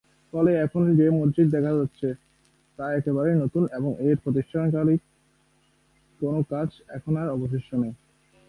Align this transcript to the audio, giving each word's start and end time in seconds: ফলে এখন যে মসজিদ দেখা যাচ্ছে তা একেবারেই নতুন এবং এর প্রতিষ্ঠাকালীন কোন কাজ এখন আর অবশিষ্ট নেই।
ফলে 0.33 0.51
এখন 0.65 0.83
যে 0.95 1.05
মসজিদ 1.11 1.47
দেখা 1.51 1.71
যাচ্ছে 1.73 2.07
তা 2.79 2.85
একেবারেই 2.93 3.37
নতুন 3.43 3.63
এবং 3.77 3.91
এর 3.99 4.17
প্রতিষ্ঠাকালীন 4.23 4.99
কোন 6.19 6.35
কাজ 6.51 6.69
এখন 6.89 7.13
আর 7.17 7.27
অবশিষ্ট 7.29 7.69
নেই। 7.73 7.93